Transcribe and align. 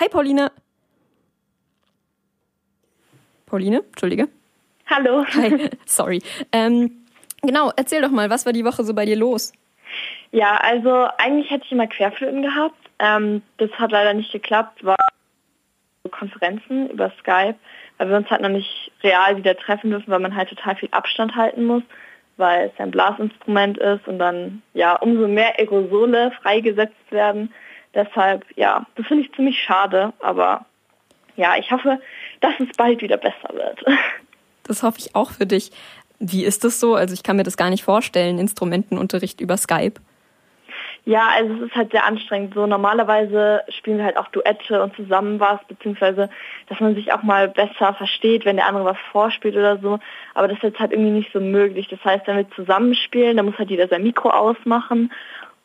Hi 0.00 0.08
Pauline. 0.08 0.50
Pauline, 3.46 3.82
Entschuldige. 3.88 4.28
Hallo. 4.86 5.24
Hi, 5.34 5.70
sorry. 5.86 6.22
Ähm, 6.52 7.04
genau, 7.42 7.72
erzähl 7.76 8.02
doch 8.02 8.10
mal, 8.10 8.30
was 8.30 8.46
war 8.46 8.52
die 8.52 8.64
Woche 8.64 8.84
so 8.84 8.94
bei 8.94 9.04
dir 9.06 9.16
los? 9.16 9.52
Ja, 10.30 10.56
also 10.56 11.08
eigentlich 11.18 11.50
hätte 11.50 11.64
ich 11.64 11.72
immer 11.72 11.86
Querflöten 11.86 12.42
gehabt. 12.42 12.78
Ähm, 12.98 13.42
das 13.56 13.70
hat 13.72 13.90
leider 13.90 14.14
nicht 14.14 14.30
geklappt, 14.30 14.84
war 14.84 14.96
Konferenzen 16.10 16.88
über 16.90 17.10
Skype, 17.20 17.56
weil 17.98 18.08
wir 18.08 18.16
uns 18.16 18.30
halt 18.30 18.42
noch 18.42 18.48
nicht 18.48 18.92
real 19.02 19.36
wieder 19.36 19.56
treffen 19.56 19.90
dürfen, 19.90 20.10
weil 20.10 20.20
man 20.20 20.34
halt 20.34 20.48
total 20.48 20.76
viel 20.76 20.88
Abstand 20.92 21.34
halten 21.34 21.64
muss, 21.64 21.82
weil 22.36 22.70
es 22.72 22.80
ein 22.80 22.90
Blasinstrument 22.90 23.78
ist 23.78 24.06
und 24.06 24.18
dann 24.18 24.62
ja 24.74 24.94
umso 24.96 25.28
mehr 25.28 25.58
Aerosole 25.58 26.32
freigesetzt 26.42 27.10
werden. 27.10 27.52
Deshalb, 27.94 28.44
ja, 28.56 28.86
das 28.96 29.06
finde 29.06 29.24
ich 29.24 29.32
ziemlich 29.32 29.60
schade, 29.60 30.12
aber 30.20 30.66
ja, 31.36 31.56
ich 31.56 31.70
hoffe, 31.70 32.00
dass 32.40 32.52
es 32.60 32.76
bald 32.76 33.00
wieder 33.00 33.16
besser 33.16 33.50
wird. 33.52 33.84
Das 34.64 34.82
hoffe 34.82 34.98
ich 34.98 35.14
auch 35.14 35.30
für 35.30 35.46
dich. 35.46 35.70
Wie 36.18 36.44
ist 36.44 36.62
das 36.62 36.78
so? 36.78 36.94
Also 36.94 37.14
ich 37.14 37.22
kann 37.22 37.36
mir 37.36 37.42
das 37.42 37.56
gar 37.56 37.70
nicht 37.70 37.84
vorstellen, 37.84 38.38
Instrumentenunterricht 38.38 39.40
über 39.40 39.56
Skype. 39.56 39.94
Ja, 41.08 41.28
also 41.34 41.54
es 41.54 41.70
ist 41.70 41.74
halt 41.74 41.92
sehr 41.92 42.04
anstrengend. 42.04 42.52
So 42.52 42.66
normalerweise 42.66 43.62
spielen 43.70 43.96
wir 43.96 44.04
halt 44.04 44.18
auch 44.18 44.28
Duette 44.28 44.82
und 44.82 44.94
zusammen 44.94 45.40
was, 45.40 45.58
beziehungsweise 45.66 46.28
dass 46.68 46.80
man 46.80 46.94
sich 46.94 47.14
auch 47.14 47.22
mal 47.22 47.48
besser 47.48 47.94
versteht, 47.94 48.44
wenn 48.44 48.56
der 48.56 48.66
andere 48.66 48.84
was 48.84 48.98
vorspielt 49.10 49.56
oder 49.56 49.78
so. 49.78 50.00
Aber 50.34 50.48
das 50.48 50.58
ist 50.58 50.64
jetzt 50.64 50.80
halt 50.80 50.92
irgendwie 50.92 51.12
nicht 51.12 51.32
so 51.32 51.40
möglich. 51.40 51.88
Das 51.88 52.04
heißt, 52.04 52.26
wenn 52.26 52.36
wir 52.36 52.50
zusammenspielen, 52.50 53.38
dann 53.38 53.46
muss 53.46 53.58
halt 53.58 53.70
jeder 53.70 53.88
sein 53.88 54.02
Mikro 54.02 54.28
ausmachen. 54.28 55.10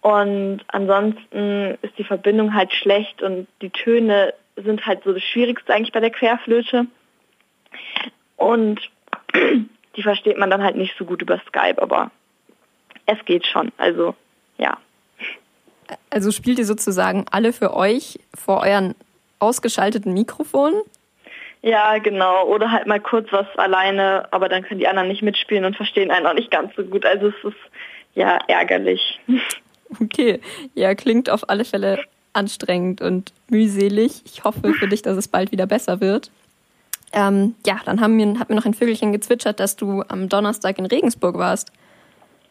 Und 0.03 0.63
ansonsten 0.67 1.77
ist 1.81 1.97
die 1.97 2.03
Verbindung 2.03 2.53
halt 2.53 2.73
schlecht 2.73 3.23
und 3.23 3.47
die 3.61 3.69
Töne 3.69 4.33
sind 4.57 4.85
halt 4.85 5.01
so 5.05 5.13
das 5.13 5.23
Schwierigste 5.23 5.73
eigentlich 5.73 5.93
bei 5.93 6.01
der 6.01 6.09
Querflöte. 6.09 6.87
Und 8.35 8.81
die 9.95 10.03
versteht 10.03 10.37
man 10.37 10.49
dann 10.49 10.61
halt 10.61 10.75
nicht 10.75 10.93
so 10.97 11.05
gut 11.05 11.21
über 11.21 11.41
Skype, 11.47 11.81
aber 11.81 12.11
es 13.05 13.23
geht 13.23 13.47
schon. 13.47 13.71
Also 13.77 14.13
ja. 14.57 14.77
Also 16.09 16.31
spielt 16.31 16.59
ihr 16.59 16.65
sozusagen 16.65 17.23
alle 17.31 17.53
für 17.53 17.73
euch 17.73 18.19
vor 18.35 18.61
euren 18.61 18.95
ausgeschalteten 19.39 20.13
Mikrofonen? 20.13 20.81
Ja, 21.61 21.97
genau. 21.99 22.45
Oder 22.47 22.71
halt 22.71 22.87
mal 22.87 22.99
kurz 22.99 23.31
was 23.31 23.47
alleine, 23.55 24.27
aber 24.31 24.49
dann 24.49 24.63
können 24.63 24.81
die 24.81 24.87
anderen 24.89 25.07
nicht 25.07 25.21
mitspielen 25.21 25.63
und 25.63 25.77
verstehen 25.77 26.11
einen 26.11 26.27
auch 26.27 26.33
nicht 26.33 26.51
ganz 26.51 26.75
so 26.75 26.83
gut. 26.83 27.05
Also 27.05 27.27
es 27.27 27.43
ist 27.45 27.61
ja 28.15 28.37
ärgerlich. 28.49 29.21
Okay, 30.03 30.39
ja, 30.75 30.95
klingt 30.95 31.29
auf 31.29 31.49
alle 31.49 31.65
Fälle 31.65 31.99
anstrengend 32.33 33.01
und 33.01 33.33
mühselig. 33.49 34.21
Ich 34.25 34.43
hoffe 34.43 34.73
für 34.73 34.87
dich, 34.87 35.01
dass 35.01 35.17
es 35.17 35.27
bald 35.27 35.51
wieder 35.51 35.67
besser 35.67 36.01
wird. 36.01 36.31
Ähm, 37.13 37.55
ja, 37.65 37.79
dann 37.85 38.01
haben 38.01 38.17
wir, 38.17 38.39
hat 38.39 38.49
mir 38.49 38.55
noch 38.55 38.65
ein 38.65 38.73
Vögelchen 38.73 39.11
gezwitschert, 39.11 39.59
dass 39.59 39.75
du 39.75 40.03
am 40.07 40.29
Donnerstag 40.29 40.79
in 40.79 40.85
Regensburg 40.85 41.37
warst. 41.37 41.71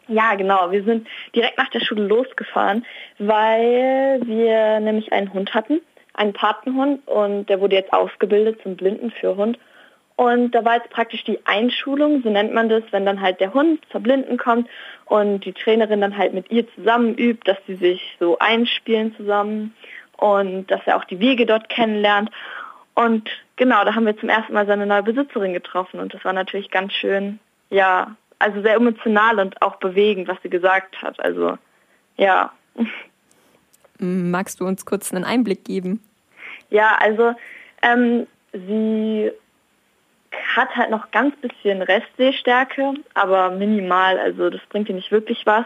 Ja, 0.07 0.35
genau. 0.35 0.71
Wir 0.71 0.83
sind 0.83 1.07
direkt 1.35 1.57
nach 1.57 1.69
der 1.69 1.79
Schule 1.79 2.07
losgefahren, 2.07 2.85
weil 3.19 4.21
wir 4.25 4.79
nämlich 4.79 5.11
einen 5.13 5.33
Hund 5.33 5.53
hatten, 5.53 5.81
einen 6.13 6.33
Patenhund 6.33 7.05
und 7.07 7.47
der 7.49 7.59
wurde 7.59 7.75
jetzt 7.75 7.93
ausgebildet 7.93 8.59
zum 8.63 8.75
Blindenführhund. 8.75 9.57
Und 10.23 10.51
da 10.51 10.63
war 10.63 10.75
jetzt 10.77 10.89
praktisch 10.89 11.25
die 11.25 11.45
Einschulung, 11.45 12.23
so 12.23 12.29
nennt 12.29 12.53
man 12.53 12.69
das, 12.69 12.83
wenn 12.91 13.05
dann 13.05 13.19
halt 13.19 13.41
der 13.41 13.53
Hund 13.53 13.83
zur 13.91 13.99
Blinden 13.99 14.37
kommt 14.37 14.69
und 15.03 15.43
die 15.43 15.51
Trainerin 15.51 15.99
dann 15.99 16.17
halt 16.17 16.33
mit 16.33 16.49
ihr 16.49 16.65
zusammen 16.75 17.17
übt, 17.17 17.41
dass 17.43 17.57
sie 17.67 17.75
sich 17.75 18.15
so 18.21 18.39
einspielen 18.39 19.13
zusammen 19.17 19.75
und 20.15 20.71
dass 20.71 20.79
er 20.85 20.95
auch 20.95 21.03
die 21.03 21.19
Wege 21.19 21.45
dort 21.45 21.67
kennenlernt. 21.67 22.31
Und 22.93 23.29
genau, 23.57 23.83
da 23.83 23.95
haben 23.95 24.05
wir 24.05 24.17
zum 24.17 24.29
ersten 24.29 24.53
Mal 24.53 24.65
seine 24.65 24.85
neue 24.85 25.03
Besitzerin 25.03 25.51
getroffen 25.51 25.99
und 25.99 26.13
das 26.13 26.23
war 26.23 26.31
natürlich 26.31 26.71
ganz 26.71 26.93
schön, 26.93 27.39
ja, 27.69 28.15
also 28.39 28.61
sehr 28.61 28.75
emotional 28.75 29.39
und 29.39 29.61
auch 29.61 29.75
bewegend, 29.75 30.29
was 30.29 30.37
sie 30.41 30.49
gesagt 30.49 31.01
hat. 31.01 31.19
Also 31.19 31.57
ja. 32.15 32.53
Magst 33.99 34.61
du 34.61 34.65
uns 34.65 34.85
kurz 34.85 35.13
einen 35.13 35.25
Einblick 35.25 35.65
geben? 35.65 36.01
Ja, 36.69 36.95
also 37.01 37.33
ähm, 37.81 38.25
sie 38.53 39.33
hat 40.55 40.75
halt 40.75 40.89
noch 40.89 41.11
ganz 41.11 41.35
bisschen 41.37 41.81
Restsehstärke, 41.81 42.93
aber 43.13 43.51
minimal, 43.51 44.19
also 44.19 44.49
das 44.49 44.61
bringt 44.69 44.89
ihr 44.89 44.95
nicht 44.95 45.11
wirklich 45.11 45.45
was. 45.45 45.65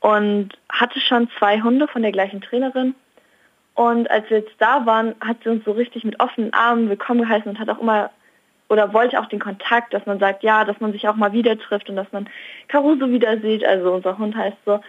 Und 0.00 0.50
hatte 0.68 1.00
schon 1.00 1.28
zwei 1.38 1.60
Hunde 1.60 1.88
von 1.88 2.02
der 2.02 2.12
gleichen 2.12 2.40
Trainerin. 2.40 2.94
Und 3.74 4.10
als 4.10 4.30
wir 4.30 4.38
jetzt 4.38 4.54
da 4.58 4.86
waren, 4.86 5.14
hat 5.20 5.38
sie 5.42 5.50
uns 5.50 5.64
so 5.64 5.72
richtig 5.72 6.04
mit 6.04 6.20
offenen 6.20 6.52
Armen 6.52 6.88
willkommen 6.88 7.22
geheißen 7.22 7.48
und 7.48 7.58
hat 7.58 7.68
auch 7.68 7.80
immer 7.80 8.10
oder 8.68 8.92
wollte 8.92 9.18
auch 9.18 9.26
den 9.26 9.40
Kontakt, 9.40 9.94
dass 9.94 10.04
man 10.06 10.18
sagt, 10.18 10.42
ja, 10.42 10.64
dass 10.64 10.78
man 10.80 10.92
sich 10.92 11.08
auch 11.08 11.16
mal 11.16 11.32
wieder 11.32 11.58
trifft 11.58 11.88
und 11.88 11.96
dass 11.96 12.10
man 12.12 12.28
Caruso 12.68 13.10
wieder 13.10 13.40
sieht, 13.40 13.64
also 13.64 13.92
unser 13.92 14.18
Hund 14.18 14.36
heißt 14.36 14.58
so, 14.66 14.80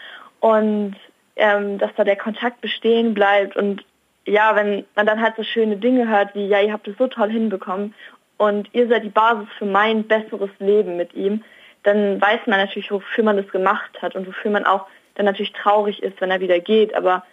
und 0.41 0.95
ähm, 1.35 1.77
dass 1.77 1.91
da 1.95 2.03
der 2.03 2.17
Kontakt 2.17 2.61
bestehen 2.61 3.13
bleibt. 3.13 3.55
Und 3.55 3.83
ja, 4.25 4.55
wenn 4.55 4.85
man 4.95 5.05
dann 5.05 5.21
halt 5.21 5.35
so 5.37 5.43
schöne 5.43 5.77
Dinge 5.77 6.07
hört 6.07 6.35
wie, 6.35 6.47
ja, 6.47 6.61
ihr 6.61 6.73
habt 6.73 6.87
es 6.87 6.97
so 6.97 7.07
toll 7.07 7.29
hinbekommen 7.29 7.93
und 8.39 8.69
ihr 8.73 8.87
seid 8.87 9.03
die 9.03 9.09
Basis 9.09 9.49
für 9.57 9.65
mein 9.65 10.05
besseres 10.05 10.49
Leben 10.59 10.95
mit 10.95 11.13
ihm, 11.13 11.43
dann 11.83 12.19
weiß 12.21 12.39
man 12.47 12.59
natürlich, 12.59 12.89
wofür 12.89 13.23
man 13.23 13.35
das 13.37 13.47
gemacht 13.49 14.01
hat 14.01 14.15
und 14.15 14.25
wofür 14.25 14.49
man 14.49 14.65
auch 14.65 14.87
dann 15.15 15.25
natürlich 15.25 15.51
traurig 15.51 16.01
ist, 16.01 16.19
wenn 16.21 16.31
er 16.31 16.39
wieder 16.39 16.59
geht, 16.59 16.95
aber 16.95 17.23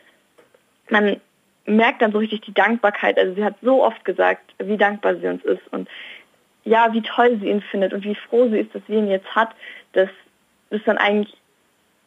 man 0.90 1.20
merkt 1.64 2.02
dann 2.02 2.10
so 2.10 2.18
richtig 2.18 2.40
die 2.40 2.54
Dankbarkeit. 2.54 3.18
Also 3.18 3.34
sie 3.34 3.44
hat 3.44 3.54
so 3.62 3.84
oft 3.84 4.04
gesagt, 4.04 4.52
wie 4.58 4.76
dankbar 4.76 5.16
sie 5.16 5.28
uns 5.28 5.44
ist 5.44 5.62
und 5.70 5.88
ja, 6.64 6.92
wie 6.92 7.02
toll 7.02 7.38
sie 7.40 7.50
ihn 7.50 7.62
findet 7.62 7.92
und 7.92 8.02
wie 8.02 8.16
froh 8.16 8.48
sie 8.48 8.58
ist, 8.58 8.74
dass 8.74 8.82
sie 8.88 8.94
ihn 8.94 9.08
jetzt 9.08 9.32
hat, 9.32 9.50
dass 9.92 10.10
das 10.70 10.80
dann 10.84 10.98
eigentlich 10.98 11.36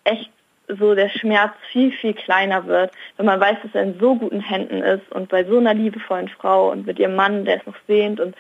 echt 0.04 0.30
so 0.68 0.94
der 0.94 1.08
Schmerz 1.08 1.54
viel, 1.72 1.94
viel 1.94 2.14
kleiner 2.14 2.68
wird, 2.68 2.92
wenn 3.16 3.26
man 3.26 3.40
weiß, 3.40 3.60
dass 3.64 3.74
er 3.74 3.84
in 3.84 3.98
so 3.98 4.16
guten 4.16 4.42
Händen 4.42 4.84
ist 4.84 5.10
und 5.12 5.30
bei 5.30 5.46
so 5.46 5.58
einer 5.58 5.74
liebevollen 5.74 6.28
Frau 6.28 6.70
und 6.72 6.86
mit 6.86 7.00
ihrem 7.00 7.16
Mann, 7.16 7.46
der 7.46 7.58
ist 7.58 7.68
noch 7.68 7.78
sehend 7.88 8.20
und 8.20 8.36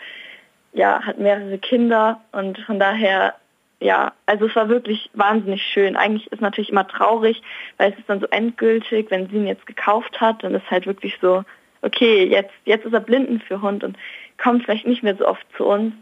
ja, 0.79 1.01
hat 1.01 1.19
mehrere 1.19 1.57
Kinder 1.57 2.22
und 2.31 2.57
von 2.59 2.79
daher, 2.79 3.35
ja, 3.81 4.13
also 4.28 4.45
es 4.45 4.56
war 4.56 4.69
wirklich 4.69 5.09
wahnsinnig 5.13 5.62
schön. 5.62 5.97
Eigentlich 5.97 6.31
ist 6.31 6.40
natürlich 6.41 6.69
immer 6.69 6.88
traurig, 6.88 7.41
weil 7.75 7.91
es 7.91 8.00
ist 8.00 8.07
dann 8.09 8.22
so 8.22 8.28
endgültig, 8.28 9.12
wenn 9.12 9.28
sie 9.28 9.35
ihn 9.35 9.47
jetzt 9.47 9.66
gekauft 9.66 10.22
hat, 10.22 10.41
dann 10.41 10.56
ist 10.56 10.72
halt 10.72 10.88
wirklich 10.88 11.18
so, 11.19 11.44
okay, 11.81 12.23
jetzt, 12.23 12.53
jetzt 12.63 12.85
ist 12.85 12.94
er 12.94 13.01
blinden 13.01 13.41
für 13.41 13.62
Hund 13.62 13.84
und 13.84 13.97
kommt 14.41 14.63
vielleicht 14.63 14.88
nicht 14.88 15.03
mehr 15.03 15.18
so 15.18 15.28
oft 15.28 15.45
zu 15.57 15.66
uns, 15.66 15.94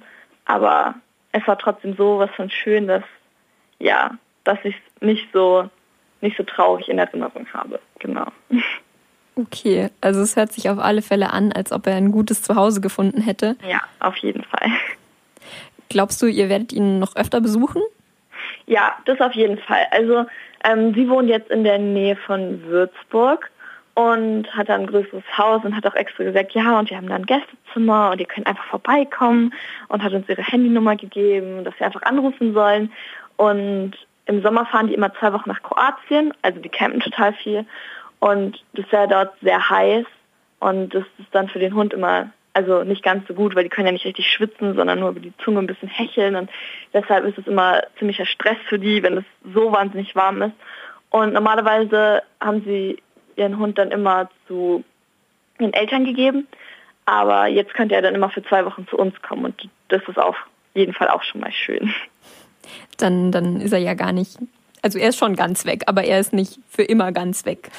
aber 0.45 0.93
es 1.31 1.47
war 1.47 1.57
trotzdem 1.57 1.95
so 1.95 2.19
was 2.19 2.29
von 2.35 2.51
schön, 2.51 2.85
dass 2.85 3.03
ja, 3.79 4.11
dass 4.43 4.59
ich 4.63 4.75
es 4.75 5.01
nicht 5.01 5.27
so 5.33 5.67
nicht 6.21 6.37
so 6.37 6.43
traurig 6.43 6.87
in 6.87 6.99
Erinnerung 6.99 7.47
habe. 7.51 7.79
Genau. 7.97 8.27
Okay, 9.37 9.89
also 10.01 10.21
es 10.21 10.35
hört 10.35 10.51
sich 10.51 10.69
auf 10.69 10.79
alle 10.79 11.03
Fälle 11.03 11.31
an, 11.31 11.51
als 11.51 11.71
ob 11.71 11.85
er 11.85 11.95
ein 11.95 12.11
gutes 12.11 12.41
Zuhause 12.41 12.81
gefunden 12.81 13.21
hätte. 13.21 13.55
Ja, 13.69 13.81
auf 13.99 14.17
jeden 14.17 14.43
Fall. 14.43 14.71
Glaubst 15.89 16.21
du, 16.21 16.25
ihr 16.25 16.49
werdet 16.49 16.73
ihn 16.73 16.97
noch 16.97 17.15
öfter 17.15 17.39
besuchen? 17.39 17.81
Ja, 18.65 18.95
das 19.05 19.21
auf 19.21 19.33
jeden 19.33 19.59
Fall. 19.59 19.85
Also 19.91 20.25
ähm, 20.63 20.93
sie 20.95 21.07
wohnt 21.07 21.29
jetzt 21.29 21.51
in 21.51 21.63
der 21.63 21.77
Nähe 21.77 22.15
von 22.15 22.63
Würzburg 22.63 23.51
und 23.93 24.47
hat 24.55 24.69
ein 24.69 24.87
größeres 24.87 25.23
Haus 25.37 25.63
und 25.63 25.75
hat 25.75 25.85
auch 25.85 25.95
extra 25.95 26.23
gesagt, 26.23 26.53
ja, 26.53 26.79
und 26.79 26.89
wir 26.89 26.97
haben 26.97 27.07
da 27.07 27.15
ein 27.15 27.25
Gästezimmer 27.25 28.11
und 28.11 28.19
ihr 28.19 28.25
könnt 28.25 28.47
einfach 28.47 28.65
vorbeikommen 28.65 29.53
und 29.87 30.03
hat 30.03 30.13
uns 30.13 30.27
ihre 30.27 30.43
Handynummer 30.43 30.95
gegeben, 30.95 31.63
dass 31.63 31.79
wir 31.79 31.85
einfach 31.85 32.03
anrufen 32.03 32.53
sollen. 32.53 32.91
Und 33.37 33.93
im 34.25 34.41
Sommer 34.41 34.65
fahren 34.65 34.87
die 34.87 34.93
immer 34.93 35.13
zwei 35.13 35.31
Wochen 35.31 35.49
nach 35.49 35.63
Kroatien, 35.63 36.33
also 36.41 36.59
die 36.59 36.69
campen 36.69 36.99
total 36.99 37.33
viel 37.33 37.65
und 38.19 38.63
das 38.73 38.85
ist 38.85 38.91
ja 38.91 39.07
dort 39.07 39.33
sehr 39.41 39.69
heiß 39.69 40.05
und 40.59 40.94
das 40.94 41.03
ist 41.19 41.29
dann 41.31 41.50
für 41.50 41.59
den 41.59 41.75
Hund 41.75 41.94
immer 41.94 42.31
also 42.57 42.84
nicht 42.84 43.03
ganz 43.03 43.28
so 43.28 43.35
gut, 43.35 43.55
weil 43.55 43.64
die 43.64 43.69
können 43.69 43.85
ja 43.85 43.91
nicht 43.91 44.05
richtig 44.05 44.31
schwitzen, 44.31 44.75
sondern 44.75 44.99
nur 44.99 45.09
über 45.09 45.19
die 45.19 45.34
Zunge 45.43 45.59
ein 45.59 45.67
bisschen 45.67 45.90
hecheln 45.90 46.35
und 46.35 46.49
deshalb 46.91 47.23
ist 47.25 47.37
es 47.37 47.46
immer 47.46 47.84
ziemlicher 47.99 48.25
Stress 48.25 48.58
für 48.67 48.79
die, 48.79 49.03
wenn 49.03 49.17
es 49.17 49.25
so 49.53 49.72
wahnsinnig 49.72 50.16
warm 50.16 50.41
ist. 50.41 50.55
Und 51.11 51.34
normalerweise 51.34 52.23
haben 52.41 52.64
sie 52.66 52.97
ihren 53.35 53.59
Hund 53.59 53.78
dann 53.78 53.91
immer 53.91 54.29
zu 54.47 54.84
den 55.59 55.72
Eltern 55.72 56.03
gegeben. 56.03 56.47
Aber 57.05 57.47
jetzt 57.47 57.75
könnte 57.75 57.93
er 57.93 58.02
dann 58.02 58.16
immer 58.16 58.29
für 58.29 58.43
zwei 58.43 58.66
Wochen 58.66 58.87
zu 58.87 58.97
uns 58.97 59.14
kommen 59.22 59.46
und 59.46 59.69
das 59.90 60.02
ist 60.08 60.17
auf 60.17 60.35
jeden 60.73 60.93
Fall 60.93 61.09
auch 61.09 61.23
schon 61.23 61.41
mal 61.41 61.52
schön. 61.52 61.93
Dann, 62.97 63.31
dann 63.31 63.61
ist 63.61 63.72
er 63.72 63.79
ja 63.79 63.93
gar 63.93 64.11
nicht, 64.11 64.40
also 64.81 64.97
er 64.99 65.09
ist 65.09 65.17
schon 65.17 65.35
ganz 65.35 65.66
weg, 65.66 65.84
aber 65.85 66.03
er 66.03 66.19
ist 66.19 66.34
nicht 66.34 66.59
für 66.67 66.84
immer 66.84 67.11
ganz 67.11 67.46
weg. 67.46 67.69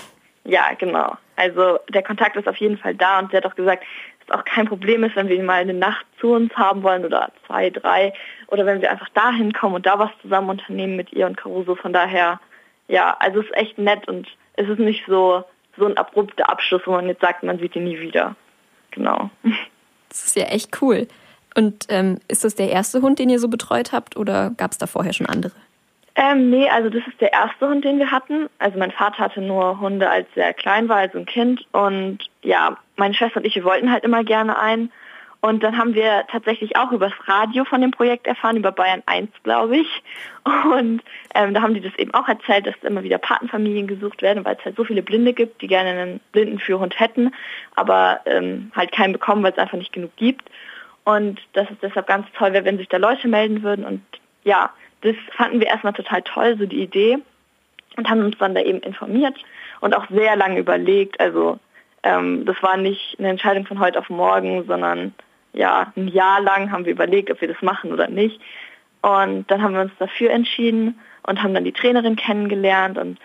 Ja, 0.49 0.73
genau. 0.79 1.15
Also 1.37 1.79
der 1.91 2.03
Kontakt 2.03 2.35
ist 2.37 2.49
auf 2.49 2.57
jeden 2.57 2.79
Fall 2.79 2.95
da 2.95 3.19
und 3.19 3.31
sie 3.31 3.37
hat 3.37 3.45
auch 3.45 3.55
gesagt, 3.55 3.85
dass 4.21 4.29
es 4.29 4.35
auch 4.35 4.45
kein 4.47 4.67
Problem 4.67 5.05
ist, 5.05 5.15
wenn 5.15 5.29
wir 5.29 5.43
mal 5.43 5.61
eine 5.61 5.75
Nacht 5.75 6.07
zu 6.19 6.33
uns 6.33 6.55
haben 6.57 6.83
wollen 6.83 7.05
oder 7.05 7.31
zwei, 7.47 7.69
drei 7.69 8.15
oder 8.47 8.65
wenn 8.65 8.81
wir 8.81 8.91
einfach 8.91 9.11
dahin 9.11 9.53
kommen 9.53 9.75
und 9.75 9.85
da 9.85 9.99
was 9.99 10.11
zusammen 10.23 10.49
unternehmen 10.49 10.97
mit 10.97 11.13
ihr 11.13 11.27
und 11.27 11.37
Caruso. 11.37 11.75
Von 11.75 11.93
daher, 11.93 12.41
ja, 12.89 13.15
also 13.21 13.41
es 13.41 13.47
ist 13.47 13.57
echt 13.57 13.77
nett 13.77 14.09
und 14.09 14.27
es 14.55 14.67
ist 14.67 14.79
nicht 14.79 15.05
so, 15.07 15.45
so 15.77 15.85
ein 15.85 15.99
abrupter 15.99 16.49
Abschluss, 16.49 16.81
wo 16.87 16.93
man 16.93 17.09
jetzt 17.09 17.21
sagt, 17.21 17.43
man 17.43 17.59
sieht 17.59 17.77
ihn 17.77 17.85
nie 17.85 18.01
wieder. 18.01 18.35
genau. 18.91 19.29
Das 20.09 20.25
ist 20.25 20.37
ja 20.37 20.45
echt 20.45 20.81
cool. 20.81 21.07
Und 21.55 21.85
ähm, 21.91 22.21
ist 22.29 22.43
das 22.43 22.55
der 22.55 22.71
erste 22.71 23.03
Hund, 23.03 23.19
den 23.19 23.29
ihr 23.29 23.39
so 23.39 23.49
betreut 23.49 23.93
habt 23.93 24.17
oder 24.17 24.51
gab 24.57 24.73
es 24.73 24.79
da 24.79 24.87
vorher 24.87 25.13
schon 25.13 25.27
andere? 25.27 25.53
Ähm, 26.21 26.51
nee, 26.51 26.69
also 26.69 26.91
das 26.91 27.07
ist 27.07 27.21
der 27.21 27.33
erste 27.33 27.69
Hund, 27.69 27.85
den 27.85 28.01
wir 28.01 28.11
hatten. 28.11 28.49
Also 28.59 28.77
mein 28.77 28.91
Vater 28.91 29.19
hatte 29.19 29.41
nur 29.41 29.79
Hunde, 29.79 30.11
als 30.11 30.27
er 30.35 30.53
klein 30.53 30.89
war, 30.89 30.97
also 30.97 31.17
ein 31.17 31.27
Kind. 31.27 31.65
Und 31.71 32.19
ja, 32.43 32.77
meine 32.97 33.15
Schwester 33.15 33.37
und 33.37 33.47
ich, 33.47 33.55
wir 33.55 33.63
wollten 33.63 33.93
halt 33.93 34.03
immer 34.03 34.25
gerne 34.25 34.59
einen. 34.59 34.91
Und 35.41 35.63
dann 35.63 35.79
haben 35.79 35.95
wir 35.95 36.25
tatsächlich 36.29 36.77
auch 36.77 36.91
übers 36.91 37.13
Radio 37.27 37.65
von 37.65 37.81
dem 37.81 37.93
Projekt 37.93 38.27
erfahren, 38.27 38.57
über 38.57 38.73
Bayern 38.73 39.05
1, 39.07 39.31
glaube 39.45 39.77
ich. 39.77 40.03
Und 40.45 41.05
ähm, 41.37 41.55
da 41.55 41.63
haben 41.63 41.75
die 41.75 41.81
das 41.81 41.95
eben 41.97 42.13
auch 42.15 42.27
erzählt, 42.27 42.67
dass 42.67 42.75
immer 42.83 43.05
wieder 43.05 43.19
Patenfamilien 43.19 43.87
gesucht 43.87 44.21
werden, 44.21 44.45
weil 44.45 44.57
es 44.57 44.65
halt 44.65 44.75
so 44.75 44.83
viele 44.83 45.05
Blinde 45.05 45.33
gibt, 45.33 45.63
die 45.63 45.69
gerne 45.69 45.91
einen 45.91 46.21
Blindenführhund 46.33 46.99
hätten, 46.99 47.33
aber 47.77 48.23
ähm, 48.27 48.73
halt 48.75 48.91
keinen 48.91 49.13
bekommen, 49.13 49.45
weil 49.45 49.53
es 49.53 49.59
einfach 49.59 49.79
nicht 49.79 49.93
genug 49.93 50.17
gibt. 50.17 50.51
Und 51.05 51.41
das 51.53 51.71
ist 51.71 51.81
deshalb 51.81 52.09
ganz 52.09 52.27
toll 52.37 52.53
wäre, 52.53 52.65
wenn 52.65 52.79
sich 52.79 52.89
da 52.89 52.97
Leute 52.97 53.29
melden 53.29 53.63
würden. 53.63 53.85
Und 53.85 54.03
ja, 54.43 54.71
das 55.03 55.17
fanden 55.37 55.61
wir 55.61 55.69
erstmal 55.69 55.93
total 55.93 56.23
toll, 56.23 56.57
so 56.59 56.67
die 56.67 56.83
Idee. 56.83 57.19
Und 57.97 58.09
haben 58.09 58.25
uns 58.25 58.39
dann 58.39 58.55
da 58.55 58.61
eben 58.61 58.79
informiert 58.81 59.35
und 59.81 59.97
auch 59.97 60.07
sehr 60.09 60.37
lange 60.37 60.61
überlegt. 60.61 61.19
Also 61.19 61.59
ähm, 62.05 62.45
das 62.45 62.63
war 62.63 62.77
nicht 62.77 63.17
eine 63.19 63.29
Entscheidung 63.29 63.67
von 63.67 63.81
heute 63.81 63.99
auf 63.99 64.09
morgen, 64.09 64.65
sondern 64.67 65.15
ja, 65.53 65.93
ein 65.97 66.07
Jahr 66.07 66.41
lang 66.41 66.71
haben 66.71 66.85
wir 66.85 66.93
überlegt, 66.93 67.31
ob 67.31 67.41
wir 67.41 67.49
das 67.49 67.61
machen 67.61 67.93
oder 67.93 68.09
nicht. 68.09 68.41
Und 69.03 69.51
dann 69.51 69.63
haben 69.63 69.75
wir 69.75 69.81
uns 69.81 69.93
dafür 69.99 70.31
entschieden 70.31 70.99
und 71.25 71.43
haben 71.43 71.55
dann 71.55 71.65
die 71.65 71.73
Trainerin 71.73 72.17
kennengelernt 72.17 72.99
und 72.99 73.19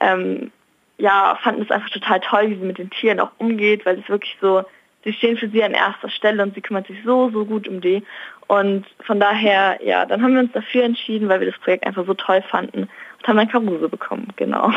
ähm, 0.00 0.50
ja, 0.98 1.38
fanden 1.42 1.62
es 1.62 1.70
einfach 1.70 1.90
total 1.90 2.20
toll, 2.20 2.50
wie 2.50 2.56
sie 2.56 2.66
mit 2.66 2.78
den 2.78 2.90
Tieren 2.90 3.20
auch 3.20 3.30
umgeht, 3.38 3.86
weil 3.86 3.98
es 3.98 4.08
wirklich 4.08 4.36
so, 4.40 4.64
sie 5.04 5.12
stehen 5.12 5.36
für 5.36 5.48
sie 5.48 5.62
an 5.62 5.72
erster 5.72 6.10
Stelle 6.10 6.42
und 6.42 6.54
sie 6.54 6.60
kümmert 6.60 6.86
sich 6.86 6.98
so, 7.04 7.30
so 7.30 7.44
gut 7.44 7.68
um 7.68 7.80
die. 7.80 8.02
Und 8.46 8.86
von 9.04 9.20
daher, 9.20 9.78
ja, 9.84 10.06
dann 10.06 10.22
haben 10.22 10.34
wir 10.34 10.40
uns 10.40 10.52
dafür 10.52 10.84
entschieden, 10.84 11.28
weil 11.28 11.40
wir 11.40 11.50
das 11.50 11.60
Projekt 11.60 11.86
einfach 11.86 12.06
so 12.06 12.14
toll 12.14 12.42
fanden 12.50 12.82
und 13.18 13.28
haben 13.28 13.36
dann 13.36 13.48
Karuse 13.48 13.88
bekommen, 13.88 14.28
genau. 14.36 14.72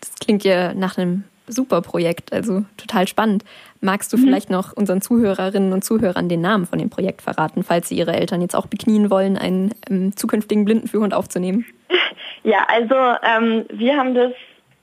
Das 0.00 0.14
klingt 0.20 0.44
ja 0.44 0.74
nach 0.74 0.98
einem 0.98 1.24
super 1.48 1.80
Projekt, 1.80 2.32
also 2.32 2.64
total 2.76 3.06
spannend. 3.06 3.44
Magst 3.80 4.12
du 4.12 4.16
mhm. 4.16 4.22
vielleicht 4.22 4.50
noch 4.50 4.72
unseren 4.72 5.00
Zuhörerinnen 5.00 5.72
und 5.72 5.84
Zuhörern 5.84 6.28
den 6.28 6.40
Namen 6.40 6.66
von 6.66 6.78
dem 6.78 6.90
Projekt 6.90 7.22
verraten, 7.22 7.62
falls 7.62 7.88
sie 7.88 7.96
ihre 7.96 8.14
Eltern 8.14 8.40
jetzt 8.40 8.56
auch 8.56 8.66
beknien 8.66 9.10
wollen, 9.10 9.36
einen 9.36 9.72
ähm, 9.88 10.16
zukünftigen 10.16 10.64
Blindenführhund 10.64 11.14
aufzunehmen? 11.14 11.66
Ja, 12.42 12.64
also 12.68 12.94
ähm, 13.24 13.64
wir 13.70 13.96
haben 13.96 14.14
das, 14.14 14.30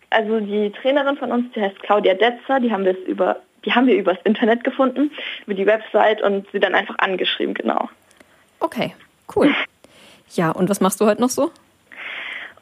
also 0.09 0.41
die 0.41 0.69
Trainerin 0.81 1.15
von 1.15 1.31
uns, 1.31 1.45
die 1.55 1.61
heißt 1.61 1.79
Claudia 1.81 2.13
Detzer, 2.13 2.59
die 2.59 2.73
haben 2.73 2.83
wir 2.83 2.97
über, 3.05 3.37
die 3.65 3.73
haben 3.73 3.87
wir 3.87 3.95
übers 3.95 4.17
Internet 4.23 4.63
gefunden, 4.63 5.11
über 5.45 5.53
die 5.53 5.65
Website 5.65 6.21
und 6.21 6.47
sie 6.51 6.59
dann 6.59 6.75
einfach 6.75 6.95
angeschrieben, 6.99 7.53
genau. 7.53 7.89
Okay, 8.59 8.93
cool. 9.35 9.53
Ja, 10.35 10.49
und 10.49 10.67
was 10.67 10.81
machst 10.81 10.99
du 10.99 11.05
heute 11.05 11.21
noch 11.21 11.29
so? 11.29 11.51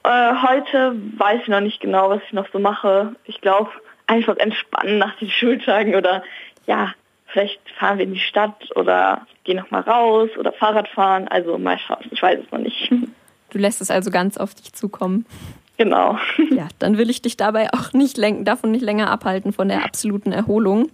Äh, 0.03 0.33
heute 0.45 0.93
weiß 1.17 1.43
ich 1.43 1.47
noch 1.47 1.61
nicht 1.61 1.79
genau, 1.79 2.09
was 2.09 2.21
ich 2.25 2.33
noch 2.33 2.47
so 2.51 2.59
mache. 2.59 3.15
Ich 3.23 3.39
glaube, 3.39 3.69
einfach 4.07 4.35
entspannen 4.37 4.97
nach 4.97 5.17
den 5.19 5.29
Schultagen 5.39 5.95
oder 5.95 6.23
ja, 6.67 6.93
vielleicht 7.27 7.61
fahren 7.79 7.97
wir 7.97 8.05
in 8.05 8.13
die 8.13 8.19
Stadt 8.19 8.75
oder 8.75 9.25
gehen 9.43 9.57
noch 9.57 9.71
mal 9.71 9.81
raus 9.81 10.29
oder 10.37 10.51
Fahrrad 10.51 10.87
fahren. 10.89 11.27
Also 11.27 11.57
mal 11.57 11.79
schauen, 11.79 12.05
ich 12.11 12.21
weiß 12.21 12.39
es 12.43 12.51
noch 12.51 12.59
nicht. 12.59 12.91
Du 13.51 13.57
lässt 13.57 13.81
es 13.81 13.91
also 13.91 14.11
ganz 14.11 14.37
auf 14.37 14.55
dich 14.55 14.71
zukommen. 14.71 15.25
Genau. 15.81 16.19
Ja, 16.51 16.67
dann 16.77 16.99
will 16.99 17.09
ich 17.09 17.23
dich 17.23 17.37
dabei 17.37 17.69
auch 17.73 17.91
nicht 17.93 18.19
davon 18.45 18.71
nicht 18.71 18.83
länger 18.83 19.09
abhalten 19.09 19.51
von 19.51 19.67
der 19.67 19.83
absoluten 19.83 20.31
Erholung 20.31 20.91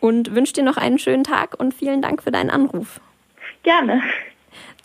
und 0.00 0.34
wünsche 0.34 0.54
dir 0.54 0.62
noch 0.62 0.78
einen 0.78 0.98
schönen 0.98 1.24
Tag 1.24 1.58
und 1.58 1.74
vielen 1.74 2.00
Dank 2.00 2.22
für 2.22 2.30
deinen 2.30 2.48
Anruf. 2.48 3.00
Gerne. 3.64 4.02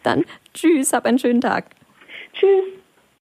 Dann 0.03 0.25
tschüss, 0.53 0.91
hab 0.91 1.05
einen 1.05 1.19
schönen 1.19 1.39
Tag. 1.39 1.67
Tschüss. 2.33 2.78